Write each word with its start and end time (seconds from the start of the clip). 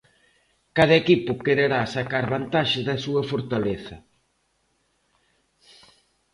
Cada 0.77 0.95
equipo 1.03 1.31
quererá 1.45 1.81
sacar 1.95 2.25
vantaxe 2.35 2.79
da 2.87 2.97
súa 3.03 3.21
fortaleza. 3.31 3.95